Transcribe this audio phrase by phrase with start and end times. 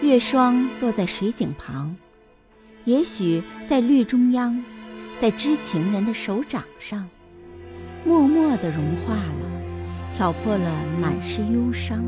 [0.00, 1.96] 月霜落在水井旁，
[2.84, 4.62] 也许在绿中央，
[5.20, 7.08] 在知情人的手掌上，
[8.04, 9.50] 默默地融化了，
[10.14, 10.70] 挑破了
[11.00, 12.04] 满是忧伤。